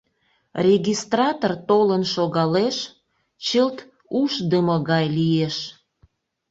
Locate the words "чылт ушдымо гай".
3.45-5.05